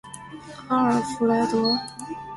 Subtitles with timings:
[0.67, 1.77] 阿尔弗莱德？